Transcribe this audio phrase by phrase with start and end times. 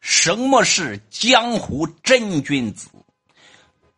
[0.00, 2.88] 什么是江湖真君子？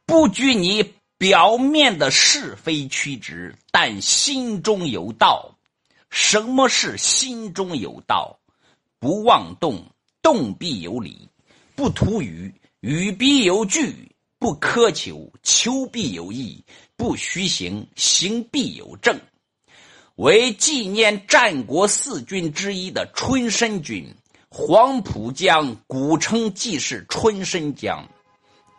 [0.07, 5.57] 不拘泥表面的是非曲直，但心中有道。
[6.09, 8.41] 什么是心中有道？
[8.99, 9.85] 不妄动，
[10.23, 11.29] 动必有理；
[11.77, 13.93] 不图语，语必有据；
[14.39, 16.65] 不苛求，求必有益；
[16.97, 19.21] 不虚行，行必有正。
[20.17, 24.15] 为纪念战国四军之一的春申君，
[24.53, 28.05] 黄浦江古称即是春申江。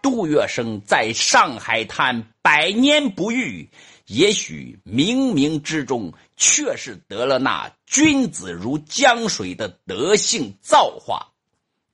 [0.01, 3.69] 杜月笙在上海滩百年不遇，
[4.07, 11.25] 也许冥冥之中却是得了那君子如江水的德性造化。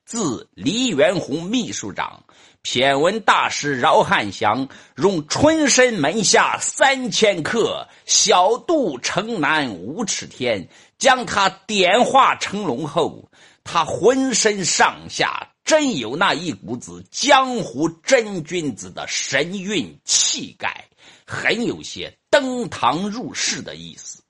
[0.06, 2.23] 自黎元洪秘书长、
[2.64, 10.68] 骈文大师饶汉祥用春申门下三千客，小渡城南五尺天，
[10.98, 13.30] 将他点化成龙后，
[13.68, 15.52] 他浑身上下。
[15.64, 20.86] 真有那一股子江湖真君子的神韵气概，
[21.26, 24.24] 很有些登堂入室的意思。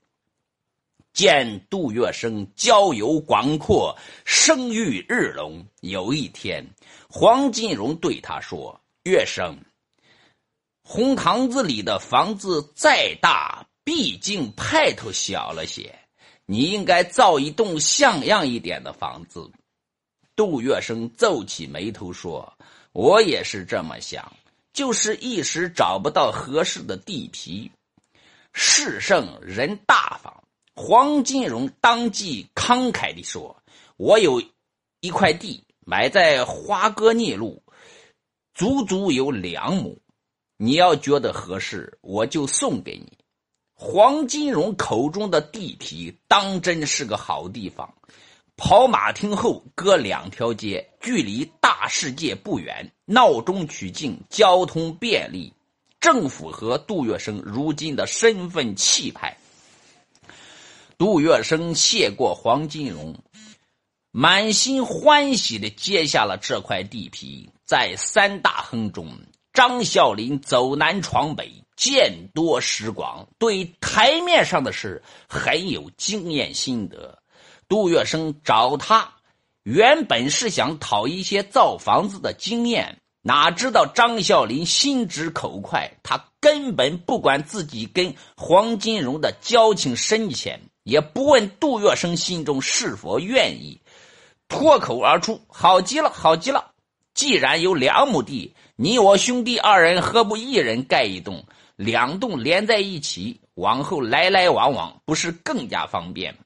[1.14, 5.64] 见杜月笙交友广阔，声誉日隆。
[5.82, 6.68] 有一天，
[7.08, 9.58] 黄金荣对他说：“月笙，
[10.82, 16.00] 红堂子里的房子再大，毕竟派头小了些，
[16.48, 19.48] 你应该造一栋像样一点的房子。”
[20.36, 22.52] 杜月笙皱起眉头说
[22.94, 24.32] ：“我也是这么想，
[24.74, 27.72] 就是一时找不到合适的地皮。”
[28.54, 30.44] 事胜人大方，
[30.76, 33.56] 黄金荣当即慷慨地说
[33.98, 34.42] ：“我有
[35.02, 37.62] 一块地，买在华歌聂路，
[38.54, 40.00] 足足有两亩。
[40.58, 43.17] 你要觉得合适，我就送给你。”
[43.80, 47.94] 黄金荣口中的地皮，当真是个好地方。
[48.56, 55.54] 跑马厅后隔两条街，距离大世界不远，闹中取静，交通便利，
[56.00, 59.38] 正符合杜月笙如今的身份气派。
[60.98, 63.16] 杜月笙谢过黄金荣，
[64.10, 67.48] 满心欢喜的接下了这块地皮。
[67.64, 69.20] 在三大亨中，
[69.54, 77.20] 张啸林走南闯北，见多识广，对台面上的事很有经验心得。
[77.70, 79.14] 杜月笙找他，
[79.64, 93.80] 原本是想讨一些造房子的经验，哪知道张啸林心直口快，他根本不管自己跟黄金荣的交情深浅，也不问杜月笙心中是否愿意，
[94.48, 96.72] 脱口而出：“好极了，好极了！
[97.14, 101.46] 既然有两亩地，你我兄弟二人何不一人盖一栋？
[101.78, 106.38] 两栋连在一起，往后来来往往，不是更加方便？”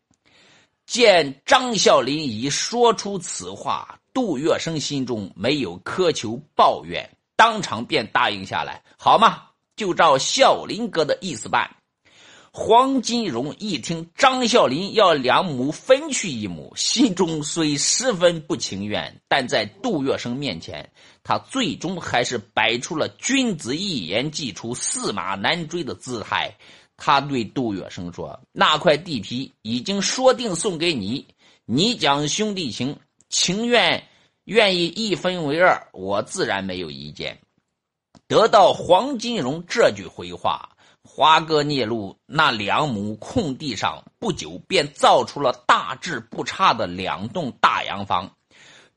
[0.86, 8.84] 见张孝林已说出此话，杜月笙心中没有苛求抱怨，当场便答应下来。
[8.98, 9.44] 好嘛，
[9.78, 11.78] 就照孝林哥的意思办。
[12.54, 20.92] 黄金荣一听张啸林要两亩分去一亩，心中虽十分不情愿，但在杜月笙面前，
[21.24, 26.54] 他最终还是摆出了君子一言既出，驷马难追的姿态。
[26.98, 31.26] 他对杜月笙说：“那块地皮已经说定送给你，
[31.66, 32.98] 你讲兄弟情，
[33.30, 34.04] 情愿
[34.44, 37.40] 愿意一分为二，我自然没有意见。”
[38.28, 40.78] 得到黄金荣这句回话，
[41.14, 48.34] 华哥聂路那两亩空地上不久便造出了大致不差的两栋大洋房，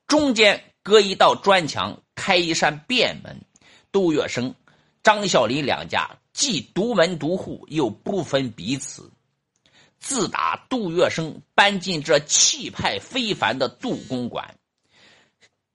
[0.07, 3.45] 中间隔一道砖墙，开一扇便门。
[3.91, 4.55] 杜月笙、
[5.03, 6.09] 张啸林两家。
[6.33, 9.11] 既独门独户，又不分彼此。
[10.01, 14.57] 自打杜月笙搬进这气派非凡的杜公馆，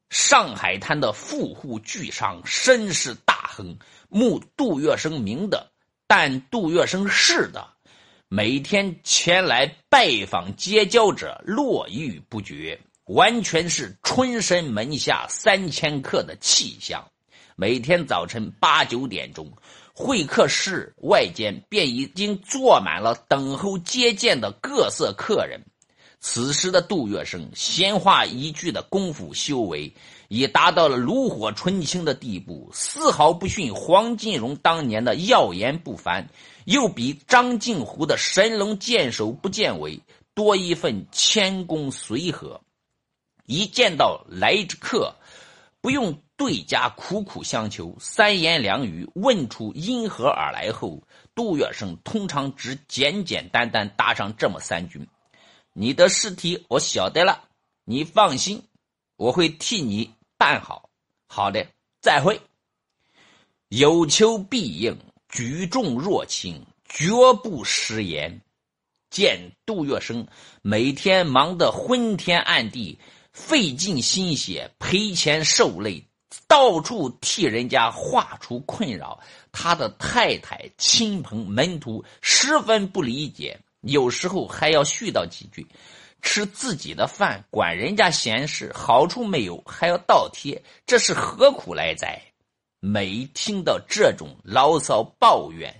[0.10, 3.78] 上海滩的富户巨商、绅士大亨，
[4.10, 5.69] 慕杜月笙名的，
[6.12, 7.68] 但杜月笙是的，
[8.30, 17.08] 每天前来拜访结交者络绎不绝，完全是春申门下三千客的气象。
[17.56, 19.54] 每天早晨八九点钟。
[19.94, 25.62] 会客室外间便已经坐满了等候接见的各色客人。
[26.20, 29.94] 此时的杜月笙闲话一句的功夫修为
[30.28, 36.30] 已达到了炉火纯青的地步，丝毫不逊黄金荣当年的耀眼不凡，
[36.66, 40.00] 又比张静湖的神龙见首不见尾
[40.34, 42.62] 多一份谦恭随和。
[43.46, 45.16] 一见到来客，
[45.82, 46.22] 不用。
[46.40, 51.04] 对家苦苦相求，三言两语问出因何而来后，
[51.36, 55.06] 杜月笙通常只简简单单搭上这么三句
[55.82, 57.46] ：“你的尸体我晓得了，
[57.86, 58.62] 你放心，
[59.16, 60.90] 我会替你办好。
[61.26, 61.66] 好的，
[62.02, 62.42] 再会。
[63.70, 64.98] 有求必应，
[65.30, 67.08] 举重若轻，绝
[67.42, 68.42] 不食言。
[69.10, 70.28] 见杜月笙
[70.62, 73.00] 每天忙得昏天暗地，
[73.32, 76.04] 费尽心血，赔钱受累，
[76.46, 79.18] 到处替人家画出困扰。
[79.54, 85.66] 他的太太、亲朋、门徒十分不理解，有时候还要絮叨几句。
[86.22, 92.22] 吃自己的饭，管人家闲事，好处没有，还要倒贴，这是何苦来哉？
[92.82, 95.74] 每听到这种牢骚抱怨。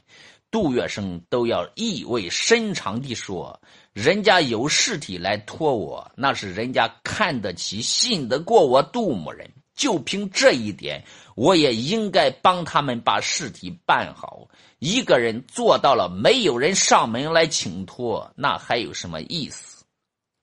[0.50, 3.62] 杜月笙都要意味深长地说
[3.92, 9.52] ：“人家有尸体来托我，那是人家看得起、信得过我杜某人。
[9.76, 11.04] 就凭这一点，
[11.40, 14.50] 我也应该帮他们把尸体办好。
[14.80, 19.86] 一个人做到了，没有人上门来请托，那还有什么意思？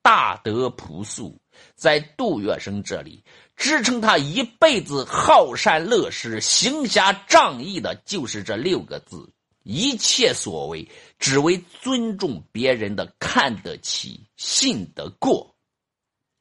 [0.01, 1.39] 大德朴素，
[1.75, 3.23] 在杜月笙这里
[3.57, 9.31] 支撑他一辈子好善乐施、行侠仗义的，就是这六个字。”
[9.65, 10.89] 一切所为，
[11.19, 15.57] 只为尊重别人的看得起、信得过。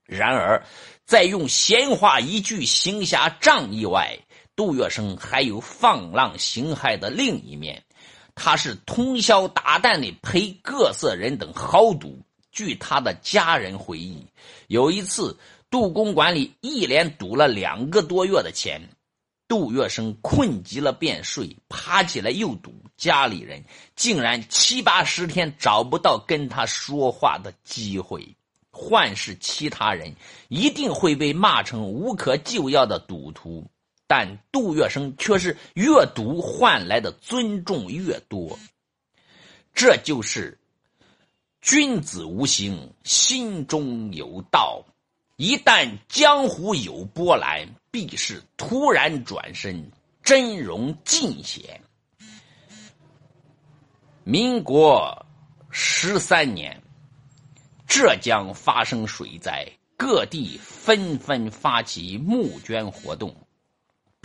[0.06, 0.64] 然而，
[1.04, 4.20] 在用闲话一句行侠仗义外，
[4.56, 7.84] 杜月笙还有放浪形骸的另一面。
[8.34, 12.20] 他是通宵达旦的陪各色人等豪赌。
[12.52, 14.26] 据他的家人回忆，
[14.68, 15.38] 有一次，
[15.70, 18.82] 杜公馆里一连赌了两个多月的钱。
[19.48, 23.64] 杜月笙困极了便睡，爬起来又赌，家里人
[23.96, 28.26] 竟然七八十天找不到跟他说话的机会。
[28.72, 30.16] 换是其他人，
[30.48, 33.70] 一定会被骂成无可救药的赌徒，
[34.08, 38.58] 但杜月笙却是越读换来的尊重越多。
[39.74, 40.58] 这就是
[41.62, 44.86] 君子无形，心中有道。
[45.38, 49.92] 一旦江湖有波澜，必是突然转身，
[50.24, 51.82] 真容尽显。
[54.24, 55.26] 民国
[55.70, 56.82] 十三年，
[57.86, 63.36] 浙江发生水灾，各地纷纷发起募捐活动。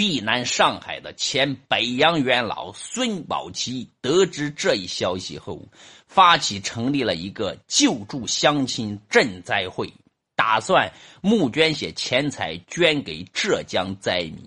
[0.00, 5.60] 避难上海的前北洋元老孙宝琦得知这一消息后，
[6.08, 9.92] 发起成立了一个救助乡亲赈灾会。
[10.34, 14.38] 打算募捐些钱财捐给浙江灾民，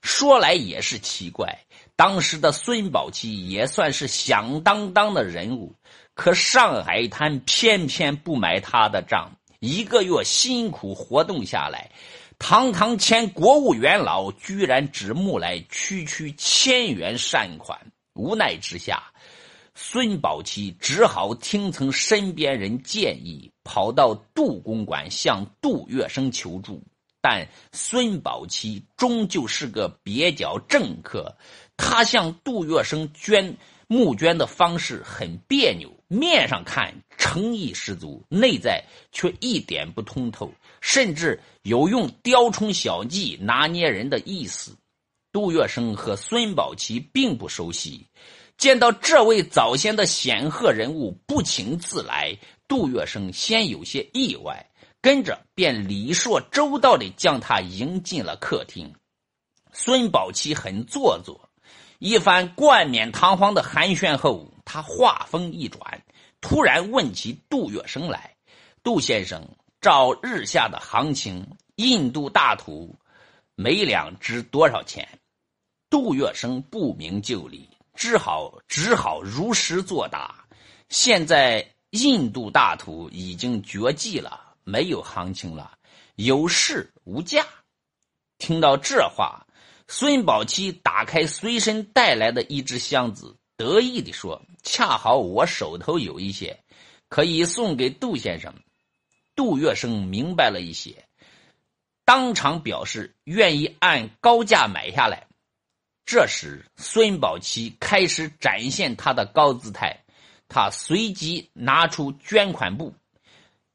[0.00, 1.54] 说来也是奇怪。
[1.96, 5.74] 当时的孙宝琦也算是响当当的人物，
[6.14, 9.30] 可上海滩偏偏不买他的账。
[9.60, 11.90] 一个月辛苦活动下来，
[12.38, 17.78] 堂堂前国务元老居然只募来区区千元善款。
[18.14, 19.02] 无奈之下。
[19.76, 26.80] 孙宝琦只好听从身边人建议，跑到杜公馆向杜月笙求助。
[27.20, 31.36] 但孙宝琦终究是个蹩脚政客，
[31.76, 33.56] 他向杜月笙捐
[33.88, 38.82] 募捐的方式很别扭，面上看诚意十足，内在
[39.12, 44.76] 却一点不通透，甚至有用雕虫小技拿捏人的意思。
[45.32, 48.06] 杜月笙和孙宝琦并不熟悉。
[48.56, 52.38] 见到这位早先的显赫人物不请自来，
[52.68, 54.64] 杜月笙先有些意外，
[55.02, 58.94] 跟着便礼数周到地将他迎进了客厅。
[59.72, 61.50] 孙宝琦很做作，
[61.98, 66.03] 一番冠冕堂皇的寒暄后，他话锋一转，
[66.44, 68.36] 突然问起杜月笙来
[68.84, 69.48] ：“杜先生，
[69.80, 72.94] 照日下的行情，印度大土
[73.54, 75.08] 每两值多少钱？”
[75.88, 77.66] 杜月笙不明就里。
[77.94, 80.44] 只好只好如实作答。
[80.90, 85.78] 现在印度大土已经绝迹了，没有行情了，
[86.16, 87.46] 有市无价。
[88.36, 89.46] 听到这话，
[89.88, 96.58] 孙宝七打开随身带来的一只箱子，得意地说：“恰好我手头有一些，
[97.08, 98.52] 可以送给杜先生。”
[99.36, 101.04] 杜月笙明白了一些，
[102.04, 105.26] 当场表示愿意按高价买下来。
[106.06, 110.00] 这时，孙宝琦开始展现他的高姿态。
[110.46, 112.94] 他随即拿出捐款簿，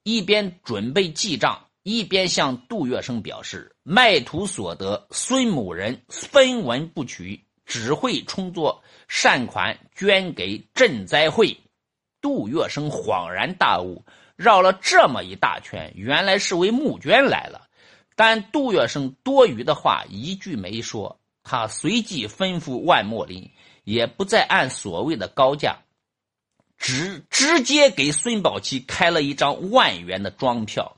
[0.04, 11.56] 一边准备记账，一边向杜月笙表示：“卖土所得，孙某人分文不取，只会充作善款捐给赈灾会。”
[12.20, 14.04] 杜月笙恍然大悟，
[14.36, 17.70] 绕了这么一大圈，原来是为募捐来了。
[18.16, 21.18] 但杜月笙多余的话一句没说。
[21.42, 23.50] 他随即吩咐万墨林，
[23.84, 25.80] 也不再按所谓的高价，
[26.78, 30.98] 直直接给孙宝琦开了一张万元的庄票。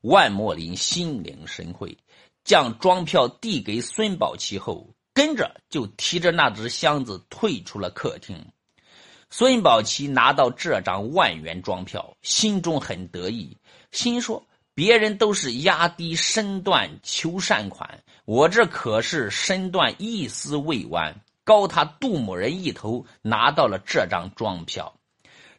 [0.00, 1.98] 万墨林心领神会，
[2.44, 8.52] 将庄票递给孙宝琦后，跟着就提着那只箱子退出了客厅。
[9.30, 13.56] 孙宝琦拿到这张万元装票，心中很得意，
[13.90, 14.46] 心说
[14.76, 25.00] ：“别人都是压低身段求善款，我这可是身段一丝未弯，高他杜某人一头，拿到了这张装票。”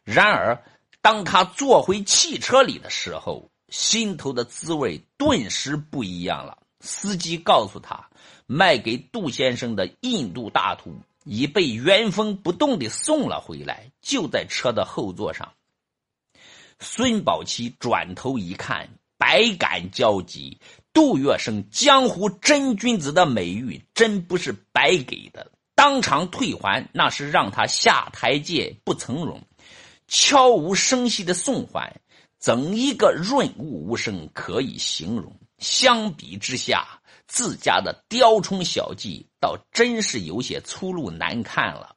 [0.04, 0.64] 然而，
[1.02, 6.56] 当他坐回汽车里的时候，心头的滋味顿时不一样了。
[6.82, 8.08] 司机告诉他，
[8.52, 10.92] 卖给杜先生的印度大图
[11.22, 15.52] 已被原封不动的送了回来，就在车的后座上。
[16.80, 20.58] 孙宝琦转头一看，百感交集。
[20.92, 29.40] 杜月笙江湖真君子的美誉真不是白给的，当场退还那是让他下台阶不曾容。
[30.08, 32.00] 悄无声息的送还。
[32.40, 35.36] 怎一个润物无声可以形容？
[35.58, 36.99] 相比之下，
[37.30, 41.94] 自家的雕虫小技倒真是有些粗鲁难看了。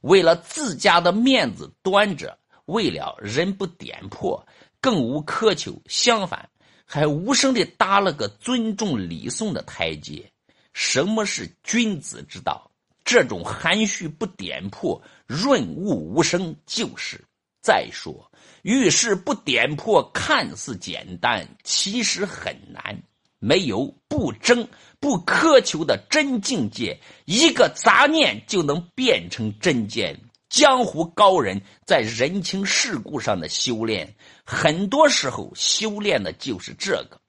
[0.00, 4.44] 为了自家的面子端着，为了人不点破，
[4.80, 6.48] 更无苛求，相反
[6.86, 10.32] 还无声的搭了个尊重礼送的台阶。
[10.72, 12.70] 什么是君子之道？
[13.04, 17.22] 这种含蓄不点破，润物无声，就是。
[17.60, 18.32] 再说。
[18.62, 23.02] 遇事不点破，看似简单，其实很难。
[23.44, 24.68] 没有不争、
[25.00, 30.16] 不苛求的真境界，一个杂念就能变成真剑。
[30.48, 37.20] 江湖高人在人情世故上的修炼，很多时候修炼的就是这个：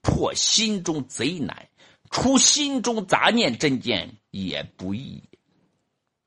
[0.00, 1.68] 破心中贼难，
[2.10, 5.22] 除心中杂念真剑也不易。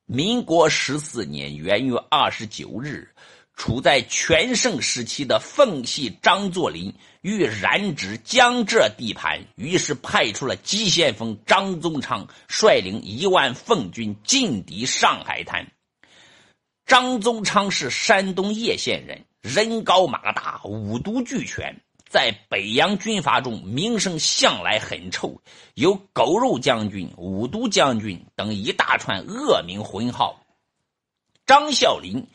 [0.06, 3.10] 民国十四年元月二十九日。
[3.58, 15.72] 处在全盛时期的奉系张作霖欲染指江浙地盘，于是派出了急先锋张宗昌率领一万奉军进抵上海滩。
[16.86, 25.42] 张宗昌是山东叶县人，人高马大，五毒俱全，在北洋军阀中名声向来很臭，
[25.74, 30.44] 有“狗肉将军”“五毒将军”等一大串恶名浑号。
[31.48, 32.28] 张啸林。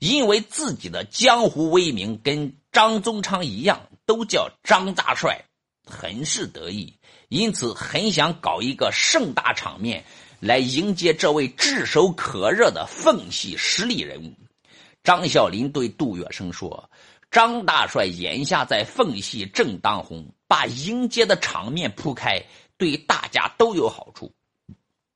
[0.00, 5.44] 因为自己的江湖威名跟张宗昌一样，都叫张大帅，
[5.84, 6.94] 很是得意，
[7.28, 10.02] 因此很想搞一个盛大场面
[10.40, 14.32] 来迎接这位炙手可热的奉系实力人物。
[15.04, 16.88] 张啸林对杜月笙说
[17.30, 22.42] ：“张大帅眼下在奉系正当红，把迎接的场面铺开，
[22.78, 24.32] 对大家都有好处。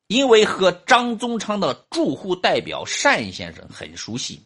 [0.05, 4.45] 因为和张宗昌的住户代表单先生很熟悉。”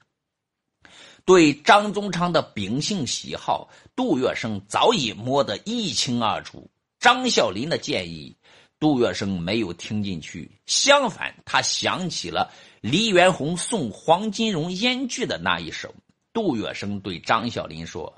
[1.30, 6.68] 对张宗昌的秉性喜好，杜月笙早已摸得一清二楚。
[7.00, 8.36] 张啸林的建议，
[8.80, 15.94] 杜月笙没有听进去，相反，他想起了黎元洪送黄金荣烟具的那一手。
[16.34, 18.12] 杜月笙对张啸林说：“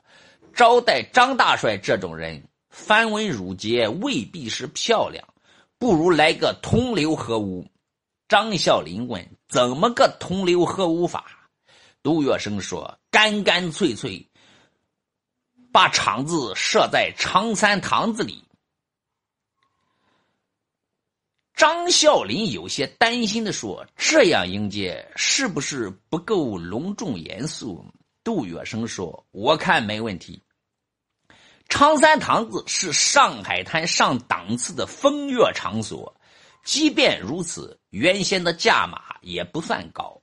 [0.56, 5.22] 招待张大帅这种人，繁文缛节未必是漂亮，
[5.78, 7.68] 不如来个同流合污。”
[8.30, 11.40] 张啸林问：“怎么个同流合污法？”
[12.04, 14.28] 杜月笙说：“干干脆脆，
[15.72, 18.44] 把场子设在长三堂子里。”
[21.54, 27.86] 张啸林有些担心的说：“这样迎接是不是不够隆重严肃？”
[28.24, 30.42] 杜月笙说：“我看没问题。
[31.70, 36.20] 长三堂子是上海滩上档次的风月场所，
[36.64, 40.21] 即便如此，原先的价码也不算高。”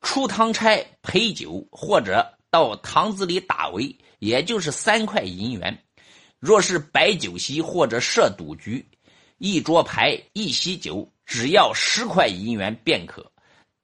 [0.00, 5.72] 出堂差陪酒，或者到堂子里打围，也就是三块银元；
[6.38, 8.88] 若是摆酒席或者设赌局，
[9.38, 13.30] 一桌牌一席酒，只要十块银元便可。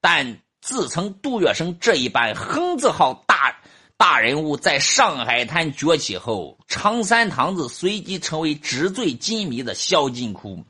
[0.00, 3.56] 但自从杜月笙这一般横字号大
[3.96, 10.64] 大人物在上海滩崛起后，长三堂子随即成为纸醉金迷的销金窟。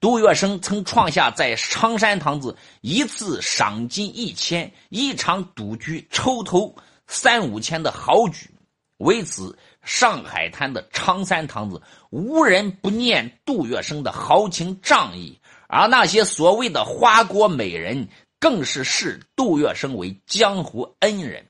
[0.00, 6.74] 杜月笙曾创下在长山堂子一次赏金一千、一场赌局抽头
[7.06, 8.50] 三五千的豪举，
[8.98, 15.38] 为此上海滩的长三堂子无人不念杜月笙的豪情仗义，
[15.68, 18.06] 而那些所谓的花国美人
[18.38, 21.46] 更是视杜月笙为江湖恩人。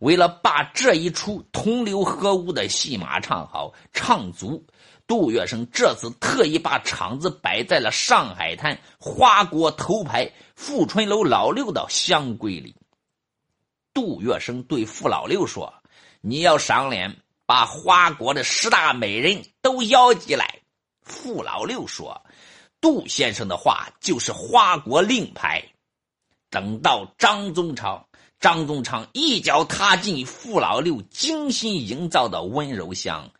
[0.00, 4.64] 为了把这一出同流合污的戏码唱好唱足。
[5.08, 12.76] 杜月笙这次特意把场子摆在了上海滩花国头牌富春楼老六的香闺里。
[13.94, 15.72] 杜月笙对傅老六说
[16.20, 20.60] ：“你要赏脸，把花国的十大美人都邀集来。
[21.00, 22.22] 傅老六说
[22.78, 25.64] ：“杜先生的话就是花国令牌。”
[26.50, 28.06] 等到张宗昌，
[28.40, 33.30] 张宗昌一脚踏进傅老六精心营造的温柔乡，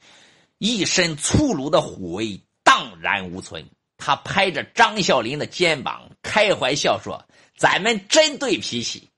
[0.58, 3.64] 一身粗鲁的虎威荡然无存。
[3.96, 7.24] 他拍着张啸林的肩膀，开怀笑说
[7.58, 9.08] ：“咱们真对脾气。”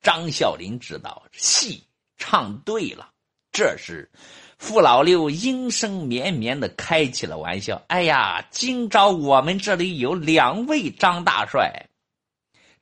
[0.00, 1.84] 张啸林知道戏
[2.16, 3.10] 唱对了。
[3.52, 4.10] 这时，
[4.58, 11.86] 傅老六阴声绵绵的开起了玩笑：“哎呀，今朝我们这里有两位张大帅。”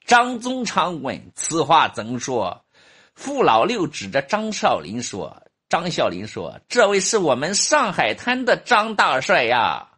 [0.06, 2.64] 张宗昌问：“此话怎说？”
[3.14, 5.42] 傅老六指着张少林说
[5.74, 9.88] ：“张啸林说，这位是我们上海滩的张大帅呀。”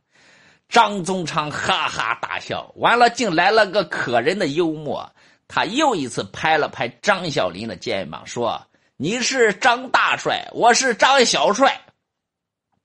[0.71, 5.13] 张宗昌哈哈大笑，完了竟来了个可人的幽默。
[5.49, 8.67] 他又一次拍了拍张小林的肩膀，说
[8.97, 11.83] ：“你是张大帅，我是张小帅。”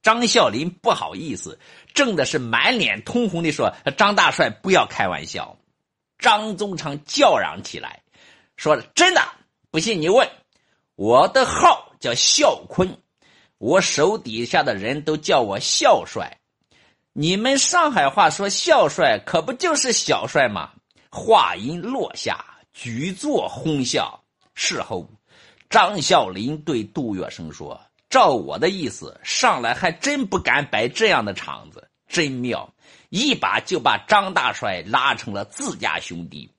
[0.04, 1.60] 张小林不好意思，
[1.94, 5.56] 正的是满脸通红的说：“张大帅，不要开玩笑。”
[6.20, 8.02] 张宗昌叫嚷起来，
[8.58, 9.22] 说：“真的，
[9.72, 10.30] 不信你问，
[10.96, 12.98] 我的号叫孝坤，
[13.60, 16.40] 我手底下的人都叫我孝帅。”
[17.14, 20.72] 你们上海话说“孝帅”，可不就是小帅吗？
[21.10, 22.44] 话音落下，
[22.74, 24.24] 举座哄笑。
[24.56, 25.10] 事后，
[25.70, 27.80] 张啸林对杜月笙说
[28.10, 32.74] ：“照我的意思，上来还真不敢摆这样的场子，真妙！”
[33.10, 36.50] 一把就把张大帅拉成了自家兄弟。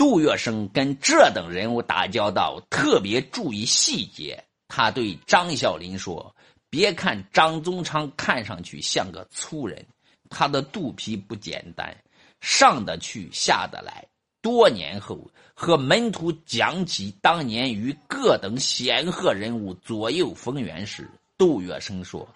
[0.00, 4.42] 杜月笙跟这等人物打交道，特别注意细节。
[4.66, 6.34] 他对张啸林说。
[6.70, 9.84] 别看张宗昌看上去像个粗人，
[10.30, 11.94] 他的肚皮不简单，
[12.40, 14.06] 上得去下得来。
[14.40, 22.26] 多年后，和门徒讲起当年与各等显赫人物左右逢源时，杜月笙说：“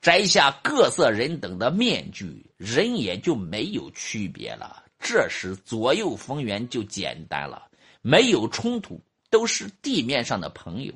[0.00, 4.84] 摘下各色人等的面具，人也就没有区别了。
[5.00, 7.68] 这时左右逢源就简单了，
[8.02, 10.94] 没有冲突，都是地面上的朋友。”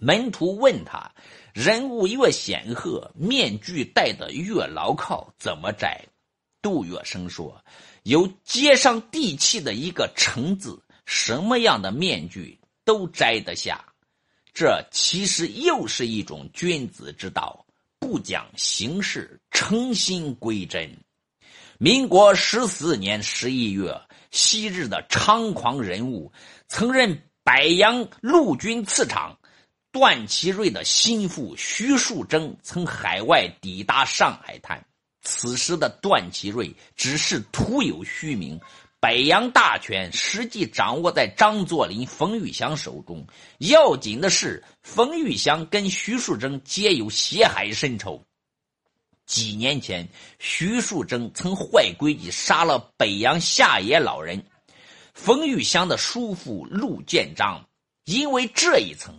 [0.00, 1.10] 门徒问他。
[1.54, 6.02] 人物越显赫，面具戴的越牢靠，怎么摘？
[6.62, 7.62] 杜月笙说
[8.04, 13.84] ：“有接上地气的一个‘诚’字，什么样的面具都摘得下。
[14.54, 17.66] 这其实又是一种君子之道，
[17.98, 20.90] 不讲形式，诚心归真。”
[21.78, 26.32] 民国十四年十一月，昔日的猖狂人物，
[26.68, 29.38] 曾任北洋陆军次长。
[29.90, 34.82] 段祺瑞的心腹徐树铮曾海外抵达上海滩，
[35.20, 38.58] 此时的段祺瑞只是徒有虚名，
[39.00, 43.26] 北洋大权实际掌握在张作霖、冯玉祥手中。
[43.58, 48.24] 要紧的是，冯玉祥跟徐树铮皆有血海深仇。
[49.26, 50.08] 几年前，
[50.38, 54.44] 徐树铮曾坏规矩杀了北洋下野老人
[55.14, 57.66] 冯玉祥的叔父陆建章，
[58.04, 59.14] 因为这一层。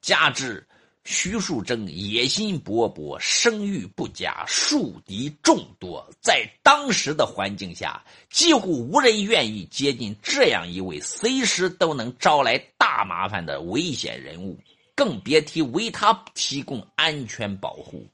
[0.00, 0.66] 加之
[1.04, 14.58] 徐树铮野心勃勃，声誉不佳，树敌众多，在当时的环境下，几乎无人愿意接近这样一位随时都能招来大麻烦的危险人物，
[14.94, 18.06] 更别提为他提供安全保护。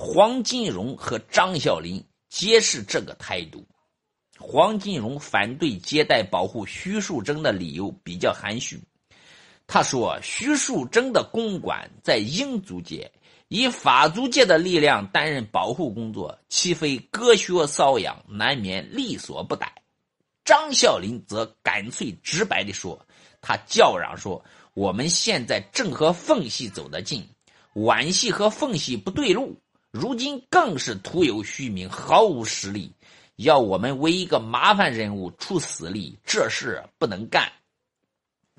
[0.00, 3.66] 黄金荣和张啸林皆是这个态度。
[4.38, 8.80] 黄金荣反对接待保护徐树铮的理由比较含蓄。
[9.66, 13.10] 他说：“徐树铮的公馆在英租界，
[13.48, 19.82] 以法租界的力量担任保护工作，岂非割靴搔痒，难免力所不逮。”
[20.46, 23.04] 张啸林则干脆直白地说
[23.42, 27.28] ：“他叫嚷说，我们现在正和缝隙走得近，
[27.74, 32.92] 皖系和缝隙不对路，如今更是徒有虚名，毫无实力，
[33.36, 37.50] 要我们为一个麻烦人物出死力，这事不能干。”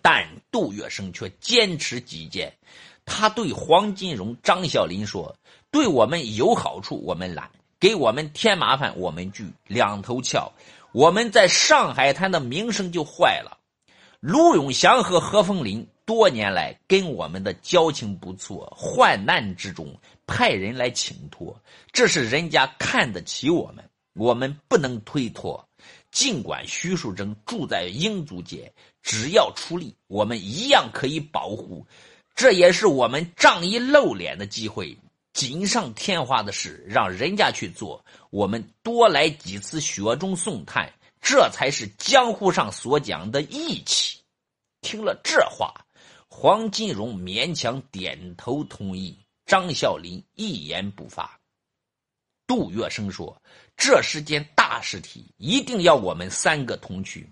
[0.01, 2.53] 但杜月笙却坚持己见，
[3.05, 5.35] 他对黄金荣、张啸林说
[5.69, 7.47] ：“对我们有好处，我们揽；
[7.79, 9.45] 给我们添麻烦，我们拒。
[9.67, 10.51] 两头翘，
[10.93, 13.57] 我们在上海滩的名声就坏了。”
[14.21, 19.95] 卢永祥和何凤林多年来跟我们的交情不错，患难之中
[20.25, 21.55] 派人来请托，
[21.91, 25.63] 这是人家看得起我们，我们不能推脱。
[26.09, 31.85] 尽管徐树铮住在英租界，只要出力，我们一样可以保护。
[32.33, 34.97] 这也是我们仗义露脸的机会。
[35.31, 38.03] 锦上添花的事，让人家去做。
[38.31, 40.91] 我们多来几次雪中送炭，
[41.21, 44.17] 这才是江湖上所讲的义气。
[44.81, 45.85] 听了这话，
[46.29, 51.39] 黄金荣勉强点头同意，张孝林一言不发。
[52.47, 53.41] 杜月笙说
[53.75, 57.29] ：“这是件大事体，一定要我们三个同去。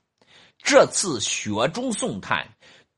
[0.57, 2.47] 这次雪中送炭。”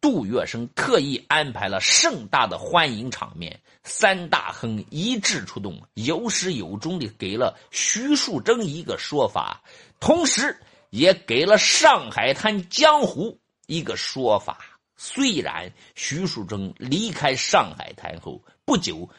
[0.01, 9.61] 杜月笙特意安排了盛大的欢迎场面，三大亨一致出动，有始有终的给了徐树铮一个说法，
[9.99, 10.57] 同时
[10.89, 14.68] 也给了上海滩江湖一个说法。
[14.99, 19.09] 虽然徐树铮离开上海滩后不久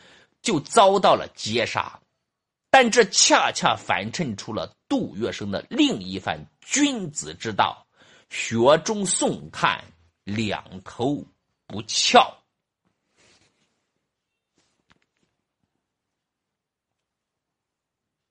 [0.42, 1.98] 就遭到了劫杀，
[2.70, 7.86] 但这恰恰反衬出了杜月笙的另一番君子之道：
[8.28, 9.82] 雪中送炭。
[10.24, 11.24] 两头
[11.66, 12.39] 不翘。